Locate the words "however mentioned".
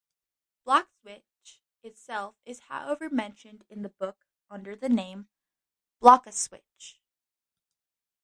2.61-3.65